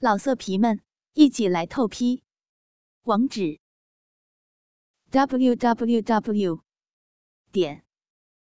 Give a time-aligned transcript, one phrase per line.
[0.00, 0.80] 老色皮们，
[1.14, 2.22] 一起来透批！
[3.02, 3.58] 网址
[5.10, 6.62] ：w w w
[7.50, 7.84] 点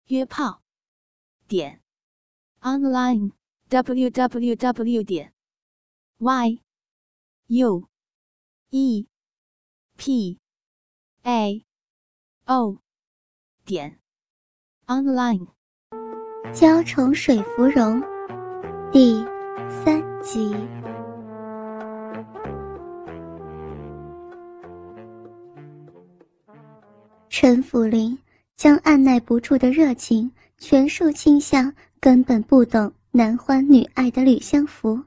[0.05, 0.61] 约炮
[1.47, 1.81] 点
[2.59, 3.31] online
[3.69, 5.33] w w w 点
[6.19, 6.61] y
[7.47, 7.89] u
[8.69, 9.07] e
[9.97, 10.39] p
[11.23, 11.65] a
[12.45, 12.77] o
[13.65, 13.99] 点
[14.85, 15.47] online。
[16.53, 17.99] 娇宠水芙蓉
[18.91, 19.25] 第
[19.83, 20.90] 三集。
[27.43, 28.15] 陈府林
[28.55, 35.01] 将按耐不住的热情全数倾向根本不懂男欢女爱的吕相福，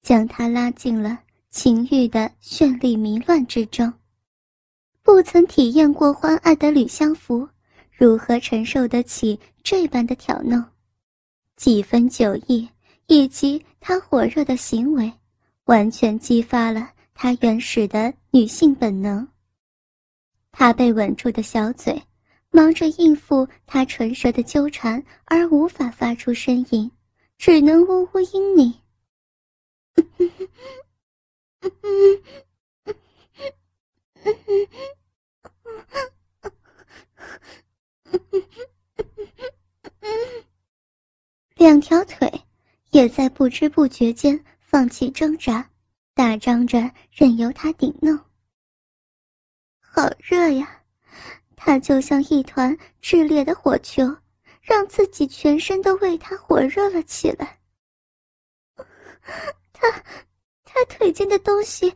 [0.00, 1.18] 将他拉进了
[1.50, 3.92] 情欲的绚丽迷乱之中。
[5.02, 7.48] 不曾体验过欢爱的吕相福，
[7.90, 10.64] 如何承受得起这般的挑弄？
[11.56, 12.68] 几分酒意
[13.08, 15.12] 以及他火热的行为，
[15.64, 19.26] 完全激发了他原始的女性本能。
[20.56, 22.00] 他被吻住的小嘴，
[22.50, 26.90] 忙着应付他唇舌的纠缠，而无法发出声音，
[27.36, 28.72] 只能呜呜嘤咛。
[41.56, 42.30] 两条腿
[42.92, 45.68] 也在不知不觉间放弃挣扎，
[46.14, 48.16] 大张着任由他顶弄。
[49.94, 50.80] 好热呀！
[51.54, 54.02] 他就像一团炽烈的火球，
[54.60, 57.60] 让自己全身都为他火热了起来。
[59.72, 59.88] 他，
[60.64, 61.94] 他腿间的东西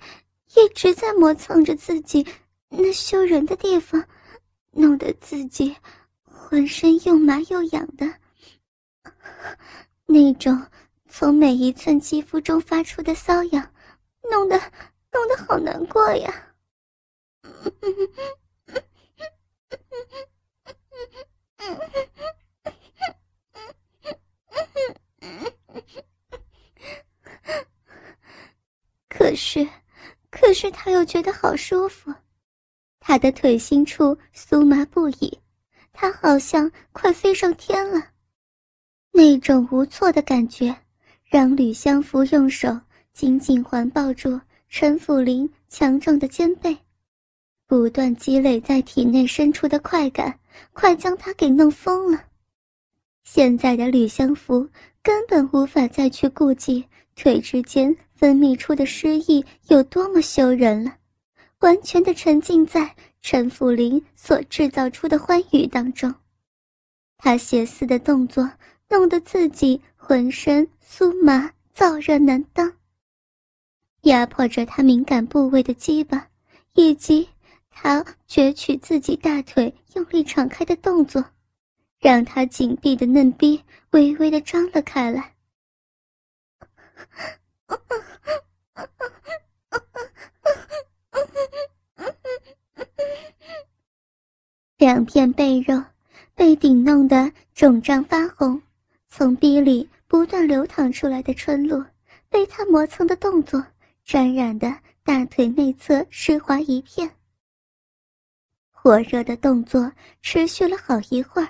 [0.54, 2.24] 一直在磨蹭着自己
[2.68, 4.00] 那羞人的地方，
[4.70, 5.76] 弄得自己
[6.22, 8.06] 浑身又麻又痒的。
[10.06, 10.64] 那种
[11.08, 13.72] 从每一寸肌肤中发出的瘙痒，
[14.30, 14.56] 弄得
[15.10, 16.32] 弄得好难过呀！
[29.08, 29.66] 可是，
[30.30, 32.14] 可是他又觉得好舒服，
[33.00, 35.38] 他的腿心处酥麻不已，
[35.92, 38.10] 他好像快飞上天了。
[39.10, 40.74] 那种无措的感觉，
[41.24, 42.80] 让吕相福用手
[43.12, 46.78] 紧紧环抱住陈府林强壮的肩背。
[47.68, 50.40] 不断积累在体内深处的快感，
[50.72, 52.24] 快将他给弄疯了。
[53.24, 54.66] 现在的吕相福
[55.02, 60.96] 根本无法再去顾及腿之间分泌出的诗意有多么羞人了，
[61.58, 66.14] 完全的沉浸在陈福林所制造出的欢愉当中。
[67.18, 68.50] 他邪肆的动作
[68.88, 72.72] 弄得自己浑身酥麻燥热难当，
[74.04, 76.28] 压迫着他敏感部位的鸡巴，
[76.72, 77.28] 以及。
[77.80, 81.24] 他攫取自己大腿，用力敞开的动作，
[82.00, 85.32] 让他紧闭的嫩逼微微的张了开来。
[94.76, 95.80] 两片背肉
[96.34, 98.60] 被顶弄得肿胀发红，
[99.08, 101.84] 从逼里不断流淌出来的春露，
[102.28, 103.64] 被他磨蹭的动作
[104.04, 107.08] 沾染的大腿内侧湿滑一片。
[108.80, 109.90] 火热的动作
[110.22, 111.48] 持续了好一会儿，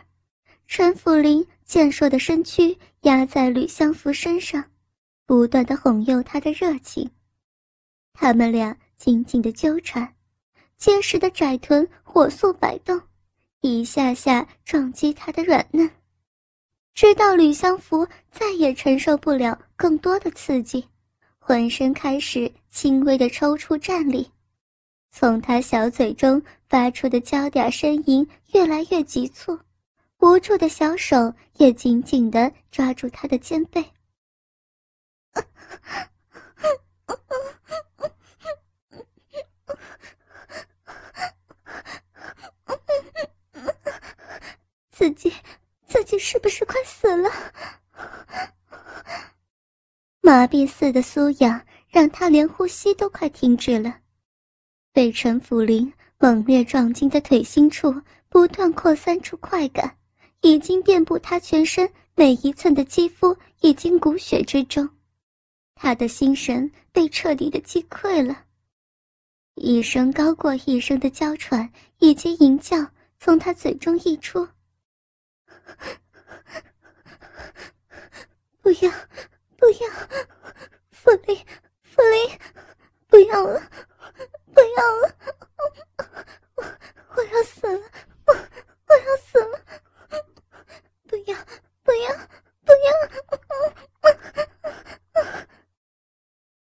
[0.66, 4.64] 陈福林健硕的身躯压在吕相福身上，
[5.26, 7.08] 不断的哄诱他的热情。
[8.14, 10.10] 他们俩紧紧的纠缠，
[10.78, 12.98] 结实的窄臀火速摆动，
[13.60, 15.88] 一下下撞击他的软嫩，
[16.94, 20.82] 直到吕相福再也承受不了更多的刺激，
[21.38, 24.28] 浑身开始轻微的抽搐站立。
[25.10, 29.58] 从他小嘴中发出的娇嗲呻吟越来越急促，
[30.18, 33.84] 无助的小手也紧紧地抓住他的肩背。
[44.90, 45.32] 自己，
[45.86, 47.30] 自己是不是快死了？
[50.20, 54.00] 麻痹似的酥痒让他连呼吸都快停止了。
[54.98, 59.96] 被陈福林猛烈撞击的腿心处不断扩散出快感，
[60.40, 64.90] 已经遍布他全身每一寸的肌肤，已经骨血之中。
[65.76, 68.46] 他的心神被彻底的击溃了，
[69.54, 71.70] 一声高过一声的娇喘
[72.00, 72.84] 以及吟叫
[73.20, 74.48] 从他嘴中溢出
[78.60, 78.90] ：“不要，
[79.56, 79.88] 不要，
[80.90, 81.38] 福林，
[81.84, 82.38] 福林！”
[83.30, 83.62] 要了，
[84.54, 85.14] 不要了，
[86.56, 86.64] 我
[87.16, 87.84] 我要死了，
[88.26, 89.60] 我我要死了，
[91.06, 91.36] 不要
[91.82, 92.14] 不要
[92.64, 92.88] 不要！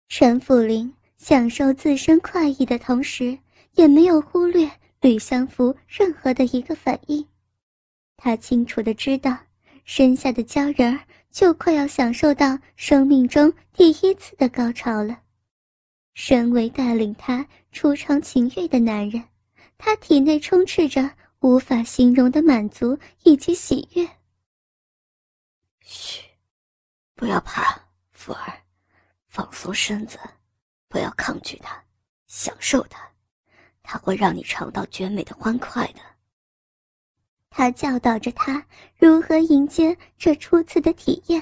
[0.08, 3.38] 陈福林享受自身快意的同时，
[3.74, 4.68] 也没有忽略
[5.00, 7.24] 吕相福任何的一个反应。
[8.16, 9.38] 他清楚的知道，
[9.84, 11.00] 身下的娇人儿
[11.30, 15.20] 就快要享受到生命中第一次的高潮了。
[16.20, 19.22] 身为带领他初尝情欲的男人，
[19.78, 24.04] 他体内充斥着无法形容的满足以及喜悦。
[25.80, 26.24] 嘘，
[27.14, 27.80] 不要怕，
[28.10, 28.52] 福儿，
[29.28, 30.18] 放松身子，
[30.88, 31.80] 不要抗拒它，
[32.26, 33.08] 享受它，
[33.84, 36.00] 它会让你尝到绝美的欢快的。
[37.48, 38.66] 他教导着他
[38.96, 41.40] 如何迎接这初次的体验。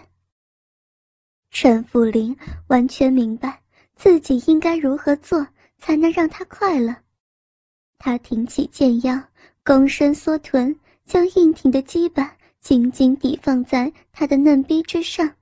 [1.51, 2.37] 陈福林
[2.67, 3.63] 完全明白。
[3.97, 5.47] 自己应该如何做
[5.79, 6.95] 才能让他快乐？
[7.99, 9.21] 他挺起剑腰，
[9.65, 15.35] 躬身缩臀，将硬挺的鸡巴紧紧抵放在他的嫩逼之上，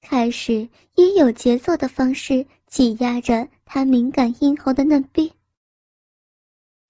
[0.00, 5.32] 开始以有节奏的方式挤压着他敏感阴喉的嫩逼。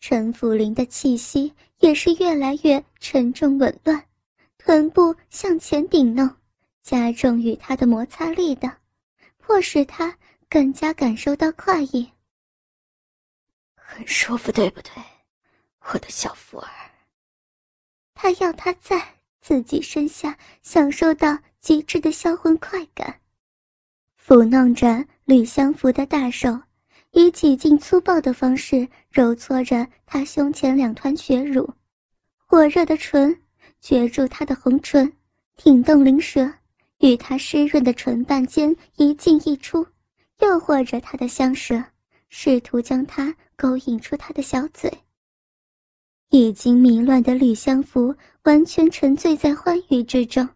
[0.00, 4.04] 陈福林的气息也是越来越沉重紊乱，
[4.58, 6.30] 臀部向前顶弄，
[6.82, 8.70] 加重与他的摩擦力道，
[9.38, 10.14] 迫使他。
[10.50, 12.10] 更加感受到快意，
[13.76, 14.90] 很舒服，对不对，
[15.92, 16.68] 我的小福儿？
[18.14, 23.20] 他要他在自己身下享受到极致的销魂快感，
[24.20, 26.60] 抚弄着吕相福的大手，
[27.12, 31.72] 以几近粗暴的方式揉搓着他胸前两团血乳，
[32.44, 33.40] 火热的唇
[33.80, 35.12] 攫住他的红唇，
[35.56, 36.52] 挺动灵舌，
[36.98, 39.86] 与他湿润的唇瓣间一进一出。
[40.40, 41.84] 诱惑着他的香舌，
[42.28, 44.90] 试图将他勾引出他的小嘴。
[46.30, 48.14] 已经迷乱的吕相福
[48.44, 50.48] 完全沉醉在欢愉之中，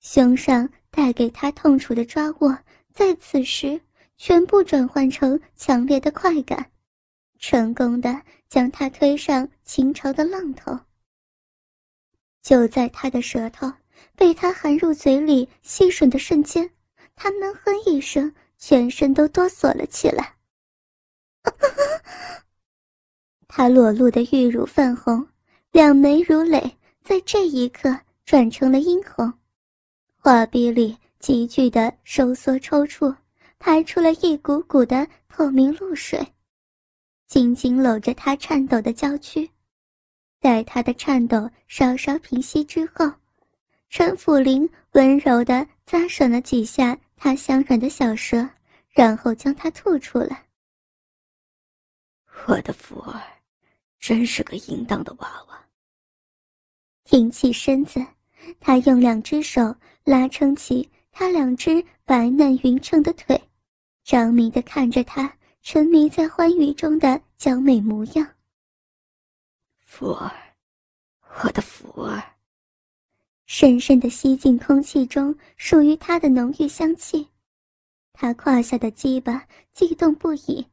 [0.00, 2.58] 胸上带给他痛楚的抓握，
[2.92, 3.80] 在此时
[4.16, 6.70] 全部转换成强烈的快感，
[7.38, 10.78] 成功的将他推上倾巢的浪头。
[12.42, 13.70] 就在他的舌头
[14.16, 16.70] 被他含入嘴里吸吮的瞬间，
[17.14, 18.34] 他闷哼一声。
[18.58, 20.34] 全身都哆嗦了起来。
[23.48, 25.26] 他裸露的玉乳泛红，
[25.70, 29.32] 两眉如泪，在这一刻转成了殷红，
[30.16, 33.16] 画壁里急剧的收缩抽搐，
[33.58, 36.34] 排出了一股股的透明露水，
[37.26, 39.48] 紧紧搂着他颤抖的娇躯。
[40.38, 43.10] 待他的颤抖稍稍平息之后，
[43.88, 46.98] 陈府林温柔的咂吮了几下。
[47.16, 48.48] 他香软的小舌，
[48.90, 50.46] 然后将它吐出来。
[52.46, 53.20] 我的福儿，
[53.98, 55.66] 真是个淫荡的娃娃。
[57.04, 58.04] 挺起身子，
[58.60, 59.74] 他用两只手
[60.04, 63.40] 拉撑起他两只白嫩匀称的腿，
[64.04, 68.34] 着迷的看着他沉迷在欢愉中的娇美模样。
[69.78, 70.30] 福儿，
[71.42, 72.35] 我的福儿。
[73.46, 77.28] 深深的吸进空气中属于他的浓郁香气，
[78.12, 80.66] 他胯下的鸡巴悸动不已，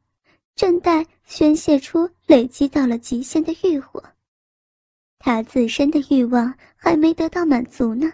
[0.56, 4.02] 正待宣泄出累积到了极限的欲火。
[5.20, 8.12] 他自身的欲望还没得到满足呢。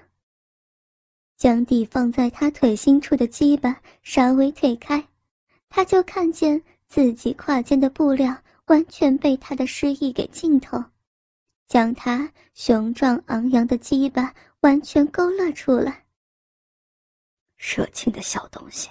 [1.39, 5.03] 将地放在他腿心处的鸡巴稍微推开，
[5.71, 8.37] 他就看见自己胯间的布料
[8.67, 10.85] 完全被他的诗意给浸透，
[11.67, 14.35] 将他雄壮昂扬的鸡巴。
[14.61, 16.05] 完全勾勒出来。
[17.57, 18.89] 热情的小东西，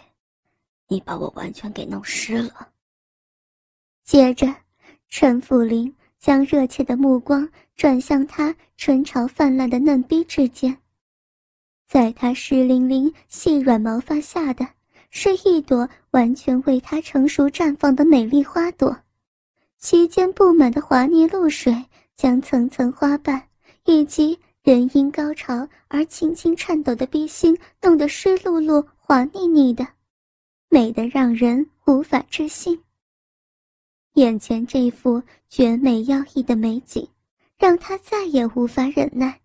[0.87, 2.71] 你把我完全给弄湿了。
[4.03, 4.47] 接着，
[5.07, 10.75] 陈福林将热切的目光转向他春潮泛滥的嫩逼之间，
[11.87, 14.67] 在他湿淋淋、细软毛发下的，
[15.11, 19.03] 是一朵完全为他成熟绽放的美丽花朵，
[19.77, 21.85] 其间布满的滑腻露水，
[22.15, 23.49] 将层层花瓣
[23.85, 24.39] 以及。
[24.69, 29.87] 人因高潮而轻轻颤抖的逼心，弄得湿漉漉、滑腻腻的，
[30.69, 32.79] 美得让人无法置信。
[34.13, 37.09] 眼前这幅绝美妖异的美景，
[37.57, 39.41] 让他再也无法忍耐。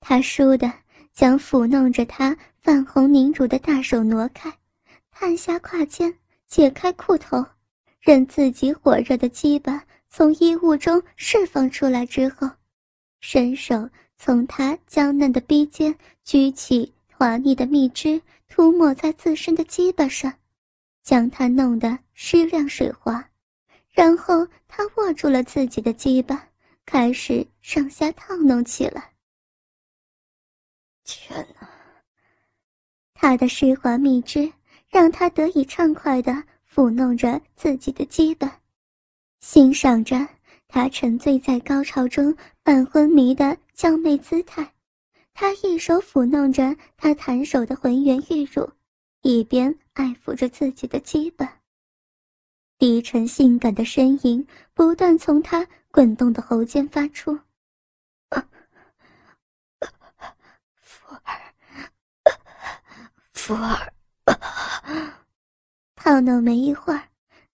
[0.00, 0.72] 他倏地
[1.12, 4.50] 将抚弄着他泛红凝乳的大手挪开，
[5.10, 6.14] 探下胯间，
[6.46, 7.44] 解开裤头，
[8.00, 12.48] 任自己火热的鸡巴从衣物中释放出来之后，
[13.20, 13.86] 伸手。
[14.22, 20.30] 从他娇嫩的鼻尖举起滑腻的蜜汁，涂抹在自身的鸡巴上，
[21.02, 23.26] 将它弄得湿亮水滑，
[23.88, 26.46] 然后他握住了自己的鸡巴，
[26.84, 29.10] 开始上下套弄起来。
[31.04, 31.66] 天哪！
[33.14, 34.52] 他的湿滑蜜汁
[34.90, 38.60] 让他得以畅快地抚弄着自己的鸡巴，
[39.40, 40.28] 欣赏着
[40.70, 44.72] 他沉醉在高潮中半昏迷的娇媚姿态。
[45.34, 48.70] 他一手抚弄着他弹手的浑圆玉乳，
[49.22, 51.58] 一边爱抚着自己的鸡巴。
[52.78, 57.38] 低沉性感的呻吟不断从他滚动的喉间发出。
[60.80, 61.52] 福儿，
[63.32, 63.92] 福儿，
[65.96, 67.02] 套弄没一会儿，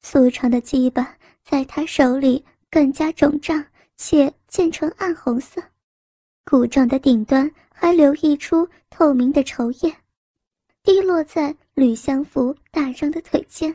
[0.00, 2.44] 粗长的鸡巴在他手里
[2.76, 3.64] 更加肿胀，
[3.96, 5.62] 且渐成暗红色，
[6.44, 7.50] 鼓胀的顶端。
[7.72, 9.96] 还流溢出透明的稠液，
[10.82, 13.74] 滴落在吕相福大张的腿间。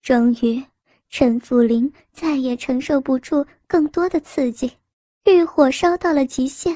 [0.00, 0.64] 终于，
[1.08, 4.70] 陈福林再也承受不住更多的刺激，
[5.24, 6.72] 欲火烧到了极限。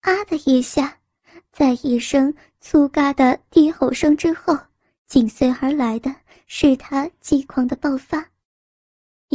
[0.00, 0.98] 啊的一下，
[1.52, 4.56] 在一声粗嘎的低吼声之后，
[5.06, 6.14] 紧随而来的
[6.46, 8.26] 是他激狂的爆发，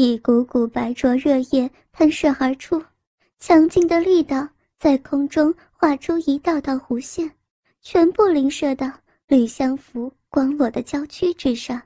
[0.02, 2.82] 一股股白灼热液喷射而出，
[3.38, 4.48] 强劲的力道。
[4.78, 7.30] 在空中画出一道道弧线，
[7.82, 8.90] 全部淋射到
[9.28, 11.82] 吕相福光裸的娇躯之上。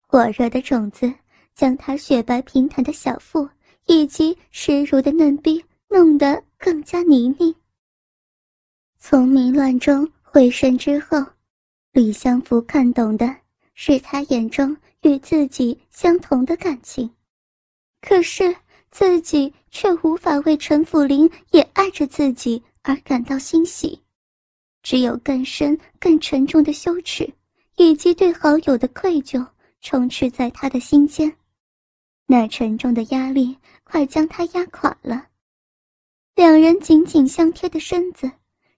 [0.00, 1.12] 火热的种子
[1.54, 3.46] 将他雪白平坦的小腹
[3.84, 7.54] 以及湿如的嫩逼弄得更加泥泞。
[8.98, 11.22] 从迷乱中回神之后，
[11.92, 13.30] 吕相福看懂的
[13.74, 17.08] 是他眼中与自己相同的感情，
[18.02, 18.56] 可是。
[18.90, 24.00] 自己却无法为陈辅林也爱着自己而感到欣喜，
[24.84, 27.28] 只有更深、更沉重的羞耻，
[27.74, 29.44] 以及对好友的愧疚
[29.80, 31.36] 充斥在他的心间。
[32.26, 35.26] 那沉重的压力快将他压垮了。
[36.36, 38.30] 两人紧紧相贴的身子，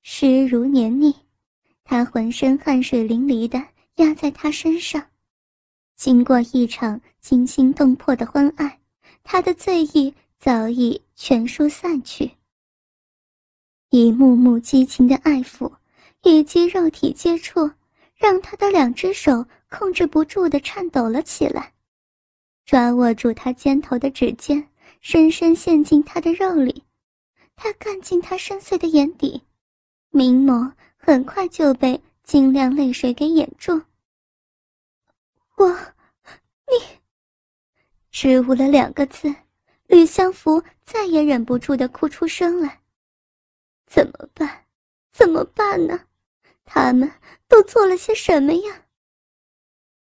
[0.02, 1.14] 湿如黏腻，
[1.84, 3.62] 他浑身汗水淋漓的
[3.96, 5.06] 压在他身上。
[5.96, 8.78] 经过一场惊心动魄的欢爱。
[9.28, 12.30] 他的醉意早已全数散去，
[13.90, 15.72] 一幕幕激情的爱抚
[16.22, 17.68] 以及肉体接触，
[18.14, 21.72] 让他的两只手控制不住的颤抖了起来，
[22.64, 24.68] 抓握住他肩头的指尖，
[25.00, 26.84] 深深陷进他的肉里。
[27.56, 29.42] 他看进他深邃的眼底，
[30.10, 33.82] 明眸很快就被晶亮泪水给掩住。
[35.56, 35.68] 我，
[36.66, 36.98] 你。
[38.10, 39.34] 支吾了两个字，
[39.86, 42.82] 吕相福再也忍不住的哭出声来。
[43.86, 44.64] 怎么办？
[45.12, 45.98] 怎么办呢？
[46.64, 47.10] 他们
[47.48, 48.82] 都做了些什么呀？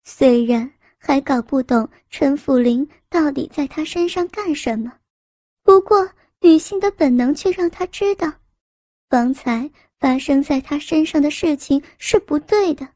[0.04, 4.92] 虽然还搞不懂陈福林到底在他身上干什么，
[5.64, 6.10] 不过
[6.42, 8.32] 女性的本能却让他知道，
[9.10, 9.70] 方才
[10.00, 12.90] 发生在他身上的事情是不对的。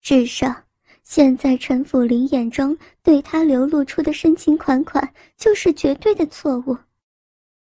[0.00, 0.65] 至少。
[1.08, 6.76] 现在陈辅林眼中对他流露出的深情款款，就是绝对的错误。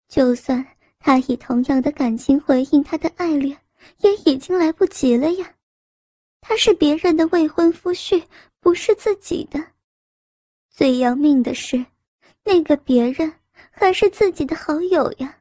[0.07, 0.65] 就算
[0.97, 3.55] 他以同样的感情回应他的爱恋，
[3.99, 5.53] 也已经来不及了呀。
[6.41, 8.23] 他是别人的未婚夫婿，
[8.59, 9.63] 不是自己的。
[10.67, 11.85] 最要命的是，
[12.43, 13.31] 那个别人
[13.69, 15.37] 还是自己的好友呀。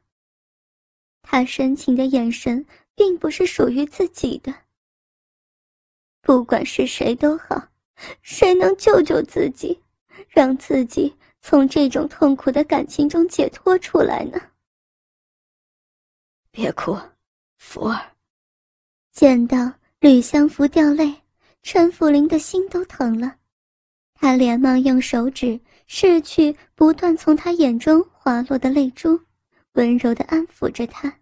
[1.23, 4.53] 他深情的眼神，并不是属于自己的。
[6.21, 7.67] 不管是谁都好。
[8.21, 9.79] 谁能救救自己，
[10.27, 14.39] 让自己从这种痛苦的感情中解脱出来呢？
[16.51, 16.97] 别哭，
[17.57, 17.99] 福儿。
[19.11, 21.13] 见到吕相福掉泪，
[21.61, 23.35] 陈福林的心都疼了，
[24.13, 29.19] 他连忙用手指拭去不断从他眼中滑落的泪珠，
[29.73, 31.13] 温柔地安抚着他。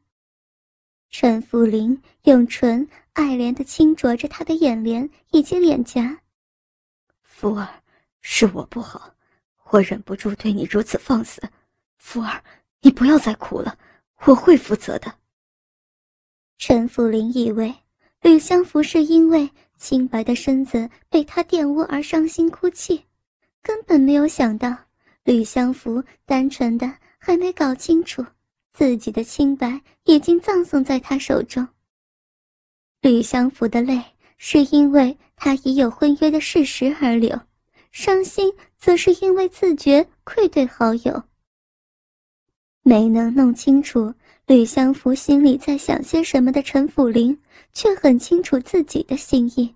[1.09, 6.19] 陈福林用唇爱怜地轻啄着他的眼帘以及脸颊。
[7.39, 7.69] 福儿，
[8.21, 9.13] 是我不好，
[9.65, 11.39] 我忍不住对你如此放肆。
[11.99, 12.43] 福儿，
[12.81, 13.77] 你不要再哭了，
[14.25, 15.13] 我会负责的。
[16.57, 17.71] 陈福林以为
[18.21, 23.05] 吕相福是因为清白的身子被他玷污而伤心哭泣，
[23.61, 24.75] 根本没有想到
[25.23, 28.25] 吕相福单纯的还没搞清楚
[28.73, 31.67] 自己的清白已经葬送在他手中。
[33.01, 34.03] 吕相福的泪。
[34.37, 37.39] 是因为他已有婚约的事实而流，
[37.91, 41.23] 伤心则是因为自觉愧对好友。
[42.83, 44.13] 没能弄清楚
[44.45, 47.37] 吕相福心里在想些什么的陈辅林，
[47.73, 49.75] 却很清楚自己的心意。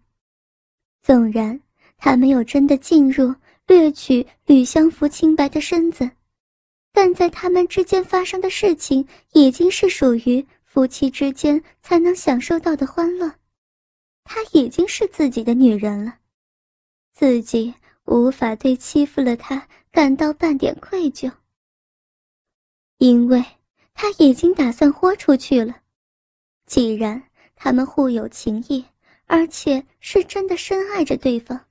[1.02, 1.60] 纵然
[1.98, 3.34] 他没有真的进入
[3.68, 6.10] 掠取吕相福清白的身子，
[6.94, 13.30] 但在他们之间发生的事情已经是属于夫妻之间才能享受到的欢乐。
[14.34, 16.16] 她已经是自己的女人了，
[17.12, 17.74] 自己
[18.06, 21.30] 无法对欺负了她感到半点愧疚，
[22.98, 23.44] 因为
[23.94, 25.76] 他已经打算豁出去了。
[26.66, 27.22] 既然
[27.58, 28.86] 他们互有情谊，
[29.26, 31.66] 而且是真的深爱着对方，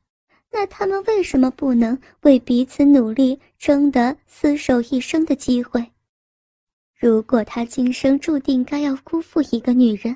[0.50, 5.90] 那他们为什么不能为彼此努力，争得厮守一生的机会？
[6.94, 10.14] 如果他今生注定该要辜负一个女人，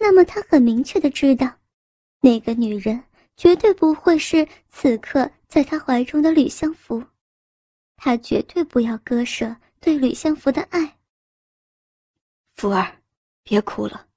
[0.00, 1.48] 那么他很明确的知道，
[2.26, 3.00] 那个女人
[3.36, 7.00] 绝对不会是此刻在他怀中的吕相福，
[7.94, 10.98] 他绝对不要割舍对吕相福的爱。
[12.54, 13.00] 福儿，
[13.44, 14.08] 别哭了，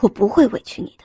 [0.00, 1.04] 我不会委屈你的。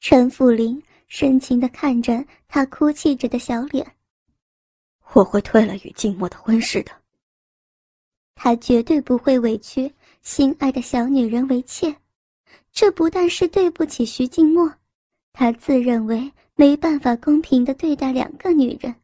[0.00, 3.86] 陈福林深情地看着他哭泣着的小脸。
[5.12, 7.02] 我会退了与静默的婚事的。
[8.34, 11.94] 他绝对不会委屈心爱的小女人为妾，
[12.72, 14.72] 这不但是对不起徐静默，
[15.32, 18.94] 他自认为没办法公平地对待两个女人。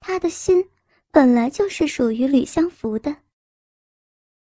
[0.00, 0.64] 他的心
[1.10, 3.16] 本来就是属于吕相福的。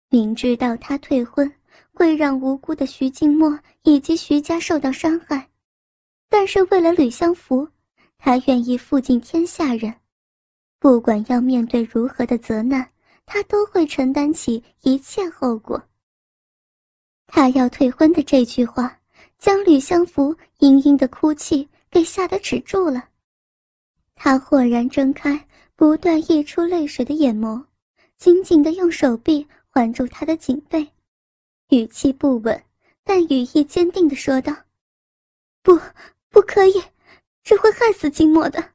[0.08, 1.50] 明知道他退婚
[1.92, 5.48] 会让无辜的徐静默以及徐家受到伤害。
[6.28, 7.68] 但是为了吕相福，
[8.18, 9.94] 他愿意负尽天下人，
[10.78, 12.90] 不管要面对如何的责难，
[13.26, 15.82] 他都会承担起一切后果。
[17.34, 19.00] 他要退婚的这句话，
[19.38, 23.08] 将吕相福嘤嘤的哭泣给吓得止住了。
[24.14, 27.64] 他豁然睁开不断溢出泪水的眼眸，
[28.18, 30.86] 紧紧的用手臂环住他的颈背，
[31.70, 32.62] 语气不稳，
[33.02, 34.54] 但语意坚定的说道
[35.64, 35.80] ：“不。”
[36.28, 36.82] 不可以，
[37.42, 38.70] 这会害死静默的。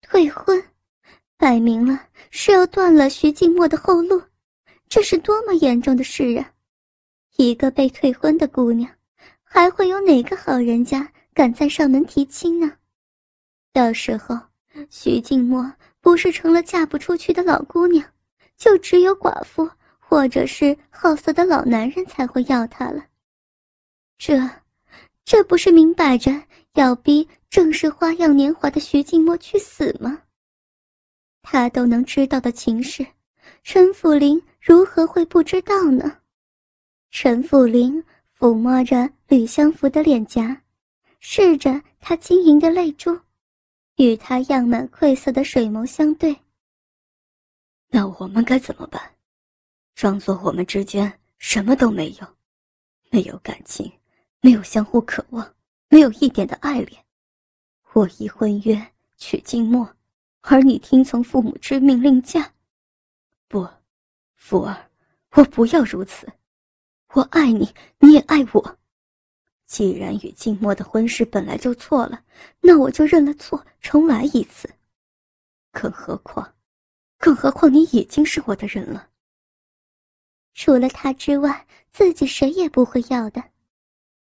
[0.00, 0.62] 退婚，
[1.36, 4.22] 摆明了是要断了徐静默的后路，
[4.88, 6.52] 这是多么严重的事啊！
[7.40, 8.90] 一个被退婚的姑娘，
[9.44, 12.72] 还会有哪个好人家敢再上门提亲呢？
[13.72, 14.36] 到时候，
[14.90, 18.04] 徐静默不是成了嫁不出去的老姑娘，
[18.56, 19.70] 就只有寡妇
[20.00, 23.06] 或者是好色的老男人才会要她了。
[24.18, 24.36] 这。
[25.24, 26.32] 这不是明摆着
[26.72, 30.22] 要逼正是花样年华的徐静默去死吗？
[31.42, 33.06] 他都能知道的情事，
[33.62, 36.16] 陈府林如何会不知道呢？
[37.10, 38.02] 陈辅林
[38.38, 40.62] 抚摸着吕相福的脸颊，
[41.20, 43.18] 视着他晶莹的泪珠，
[43.96, 46.36] 与他漾满愧色的水眸相对。
[47.88, 49.02] 那我们该怎么办？
[49.94, 52.26] 装作我们之间什么都没有，
[53.10, 53.90] 没有感情。
[54.40, 55.52] 没有相互渴望，
[55.88, 57.04] 没有一点的爱恋。
[57.92, 58.80] 我已婚约
[59.16, 59.96] 娶静默，
[60.42, 62.54] 而你听从父母之命另嫁。
[63.48, 63.68] 不，
[64.36, 64.90] 福儿，
[65.32, 66.32] 我不要如此。
[67.14, 68.78] 我爱你，你也爱我。
[69.66, 72.22] 既然与静默的婚事本来就错了，
[72.60, 74.68] 那我就认了错，重来一次。
[75.72, 76.54] 更何况，
[77.18, 79.08] 更何况你已经是我的人了。
[80.54, 83.42] 除了他之外，自己谁也不会要的。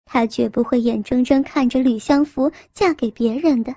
[0.05, 3.75] 他绝不会眼睁睁看着吕相福嫁给别人的，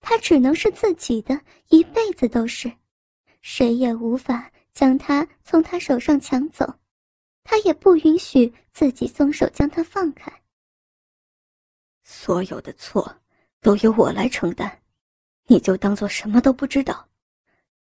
[0.00, 2.72] 他只能是自己的，一辈子都是，
[3.40, 6.74] 谁也无法将他从他手上抢走，
[7.44, 10.32] 他也不允许自己松手将他放开。
[12.02, 13.20] 所有的错
[13.60, 14.80] 都由我来承担，
[15.46, 17.08] 你就当做什么都不知道。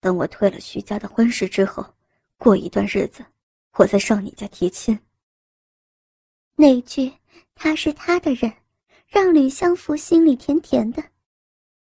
[0.00, 1.94] 等我退了徐家的婚事之后，
[2.36, 3.24] 过一段日子，
[3.76, 4.98] 我再上你家提亲。
[6.56, 7.12] 那句。
[7.54, 8.50] 他是他的人，
[9.06, 11.04] 让吕相福心里甜甜的，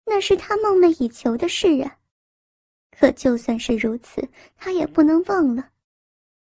[0.04, 1.98] 那是他梦寐以求的事啊。
[2.90, 5.70] 可就算是如此，他也不能忘了，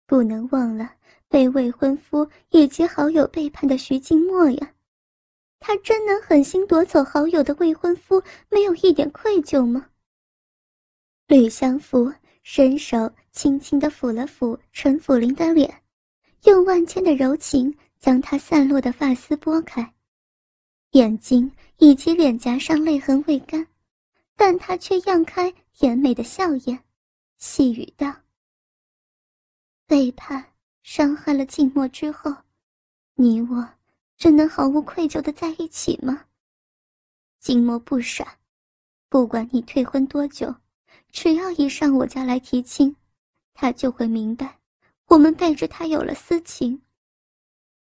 [0.06, 0.95] 不能忘了
[1.28, 4.74] 被未婚夫以及好友背叛的徐静默呀。
[5.58, 9.90] 他真能狠心夺走好友的未婚夫，没有一点愧疚吗？
[11.26, 12.12] 吕相福
[12.42, 15.82] 伸手轻轻地抚了抚陈府林的脸，
[16.44, 17.76] 用万千的柔情。
[17.98, 19.94] 将他散落的发丝拨开，
[20.90, 23.66] 眼睛以及脸颊上泪痕未干，
[24.36, 26.78] 但他却漾开甜美的笑颜，
[27.38, 28.14] 细语道
[29.88, 30.52] ：“背叛
[30.86, 32.32] 伤害了静默之后，
[33.16, 33.68] 你我
[34.16, 36.26] 真能毫无愧疚的在一起吗？
[37.40, 38.38] 静默不傻，
[39.08, 40.54] 不管你退婚多久，
[41.10, 42.94] 只要一上我家来提亲，
[43.52, 44.60] 他就会明白，
[45.06, 46.80] 我们背着他有了私情。”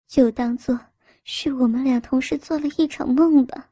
[0.08, 0.80] 就当做
[1.24, 3.70] 是我们俩同时做了一场梦吧。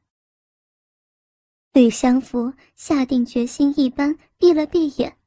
[1.71, 5.17] 吕相福下定决心一般闭了闭眼，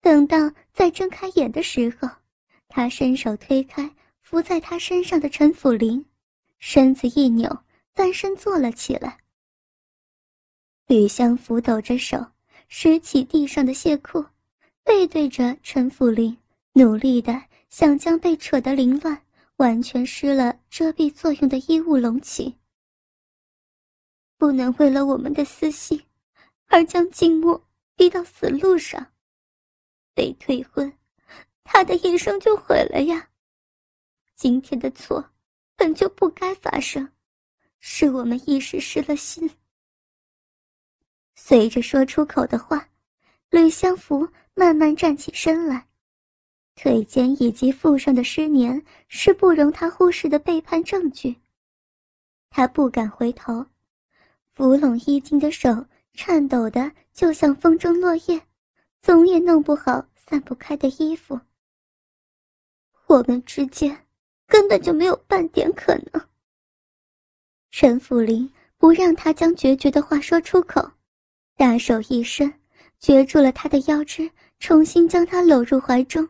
[0.00, 2.08] 等到再睁开眼的时候，
[2.76, 3.88] 他伸手推开
[4.20, 6.04] 伏在他身上的陈辅林，
[6.58, 9.18] 身子一扭，翻身坐了起来。
[10.88, 12.32] 吕相福抖着手
[12.66, 14.26] 拾起地上的亵裤，
[14.82, 16.36] 背对着陈辅林，
[16.72, 19.22] 努力的想将被扯得凌乱、
[19.58, 22.58] 完全失了遮蔽作用的衣物拢起。
[24.36, 26.02] 不能为了我们的私心，
[26.66, 29.12] 而将静默逼到死路上。
[30.12, 30.92] 被退婚，
[31.64, 33.28] 他的一生就毁了呀。
[34.36, 35.30] 今天的错，
[35.74, 37.10] 本就不该发生，
[37.80, 39.50] 是我们一时失了心。
[41.34, 42.88] 随着说出口的话，
[43.50, 45.86] 吕相福慢慢站起身来，
[46.76, 51.34] 腿间以及腹上的湿黏是不容他忽视的背叛证据。
[52.50, 53.66] 他不敢回头。
[54.54, 58.40] 扶拢衣襟的手颤抖的，就像风中落叶，
[59.02, 61.40] 总也弄不好散不开的衣服。
[63.06, 64.06] 我们之间
[64.46, 66.28] 根本就没有半点可能。
[67.70, 70.90] 陈福林不让他将决绝的话说出口，
[71.56, 72.52] 大手一伸，
[73.00, 76.28] 攫住了他的腰肢，重新将他搂入怀中。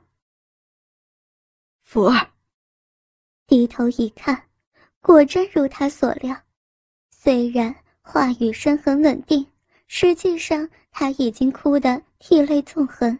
[1.83, 2.27] 福儿
[3.47, 4.49] 低头一看，
[5.01, 6.37] 果真如他所料，
[7.11, 7.75] 虽然。
[8.07, 9.47] 话语声很稳定，
[9.87, 13.19] 实际上他已经哭得涕泪纵横，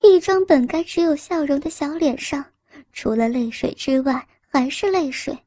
[0.00, 2.44] 一张本该只有笑容的小脸上，
[2.92, 5.38] 除了泪水之外还是泪水。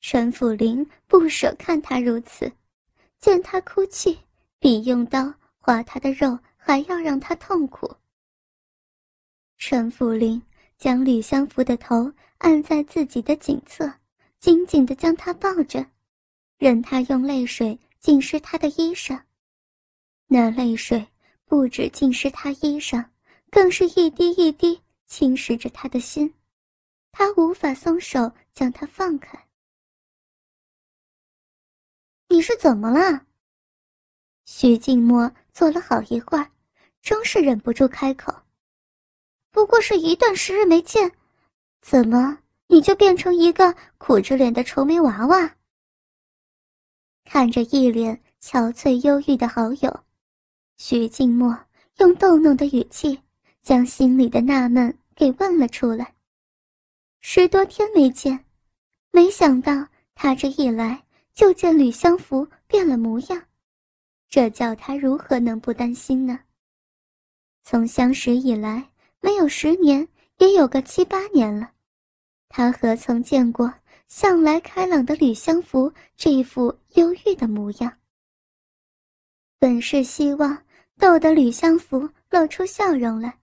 [0.00, 2.50] 陈辅林不舍看他如此，
[3.18, 4.18] 见他哭泣，
[4.58, 7.94] 比用刀划他的肉还要让他痛苦。
[9.58, 10.42] 陈辅林
[10.76, 13.92] 将吕相福的头按在自己的颈侧，
[14.40, 15.86] 紧紧地将他抱着。
[16.58, 19.20] 任他用泪水浸湿他的衣裳，
[20.26, 21.06] 那泪水
[21.44, 23.04] 不止浸湿他衣裳，
[23.50, 24.80] 更是一滴一滴
[25.12, 26.32] 侵蚀着他的心。
[27.10, 29.46] 他无法松手将他放开。
[32.30, 33.26] 你是怎么了？
[34.46, 36.50] 徐静默坐了好一会儿，
[37.02, 38.34] 终是忍不住开口
[39.52, 41.12] ：“不过是一段时日没见，
[41.82, 45.56] 怎么你就变成一个苦着脸的愁眉娃娃？”
[47.26, 50.04] 看着一脸憔悴忧郁的好友，
[50.78, 51.66] 徐静默
[51.98, 53.20] 用逗弄的语气
[53.60, 56.16] 将心里的纳闷给问了出来。
[57.20, 58.44] 十多天没见，
[59.12, 61.00] 没想到他这一来
[61.32, 63.40] 就见吕相福变了模样，
[64.28, 66.40] 这叫他如何能不担心呢？
[67.62, 70.08] 从相识以来，没有十年，
[70.38, 71.70] 也有个七八年了，
[72.48, 73.72] 他何曾见过？
[74.08, 77.96] 向来开朗的吕相福这一副忧郁的模样，
[79.60, 80.64] 本是希望
[80.98, 83.38] 逗得吕相福露出笑容来，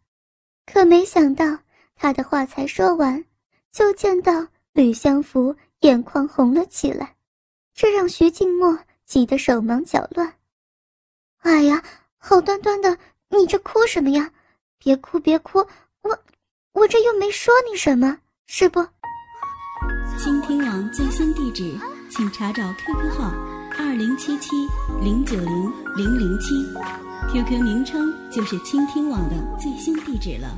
[0.66, 1.58] 可没想到
[2.02, 3.26] 他的话才说完，
[3.74, 7.14] 就见到吕相福眼眶红了起来，
[7.74, 10.34] 这让徐静默急得手忙脚乱。
[11.40, 11.84] 哎呀，
[12.18, 14.32] 好端端的，你这哭什么呀？
[14.78, 15.60] 别哭别哭，
[16.04, 16.18] 我
[16.72, 18.80] 我这又没说你什么，是不？
[20.18, 21.78] 倾听网最新地址，
[22.10, 23.30] 请查找 QQ 号
[23.78, 24.56] 二零七七
[25.04, 26.66] 零九零零零七
[27.34, 30.58] ，QQ 名称就是倾听网的最新地址了。